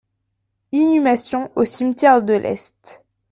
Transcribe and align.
Inhumation 0.71 1.51
au 1.55 1.63
cimetière 1.63 2.23
de 2.23 2.33
l'Est. 2.33 3.03